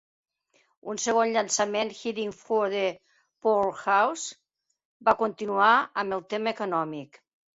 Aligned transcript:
Un 0.93 0.99
segon 1.01 1.33
llançament, 1.35 1.91
"Heading 1.97 2.31
for 2.37 2.61
the 2.75 2.81
Poorhouse", 3.47 4.25
va 5.09 5.15
continuar 5.23 5.71
amb 6.05 6.17
el 6.19 6.27
tema 6.35 6.57
econòmic. 6.57 7.21